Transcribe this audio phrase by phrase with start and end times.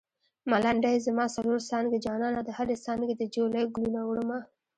[0.49, 4.39] ملنډۍ: زما څلور څانګې جانانه د هرې څانګې دې جولۍ ګلونه وړمه